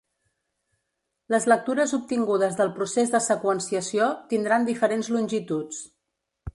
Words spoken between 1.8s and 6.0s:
obtingudes del procés de seqüenciació tindran diferents longituds.